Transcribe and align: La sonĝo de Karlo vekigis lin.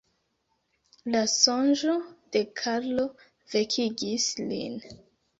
La 1.15 1.19
sonĝo 1.33 1.97
de 2.35 2.41
Karlo 2.61 3.05
vekigis 3.53 4.25
lin. 4.53 4.81